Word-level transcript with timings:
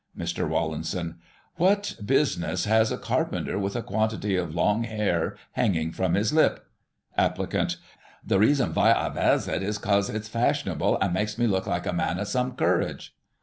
Mr. 0.17 0.49
Rawlinson: 0.49 1.19
What 1.57 1.95
business 2.03 2.65
has 2.65 2.91
ay^carpenter 2.91 3.61
with 3.61 3.75
a 3.75 3.83
quantity 3.83 4.35
of 4.35 4.55
long 4.55 4.83
hair 4.83 5.37
hanging 5.51 5.91
from 5.91 6.15
his 6.15 6.33
lip 6.33 6.65
^ 7.19 7.23
Applicant: 7.23 7.77
The 8.25 8.39
reason 8.39 8.71
vy 8.73 8.93
I 8.99 9.09
vears 9.09 9.47
it 9.47 9.61
is 9.61 9.77
'cos 9.77 10.09
it's 10.09 10.27
fashionable, 10.27 10.97
and 10.99 11.13
makes 11.13 11.37
me 11.37 11.45
look 11.45 11.67
like 11.67 11.85
a 11.85 11.93
man 11.93 12.17
of 12.17 12.27
some 12.27 12.55
courage. 12.55 13.13